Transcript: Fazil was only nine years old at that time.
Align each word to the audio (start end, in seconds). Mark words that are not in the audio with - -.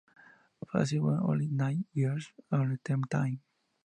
Fazil 0.65 1.03
was 1.03 1.19
only 1.21 1.47
nine 1.47 1.85
years 1.93 2.31
old 2.51 2.71
at 2.71 2.83
that 2.85 3.09
time. 3.11 3.39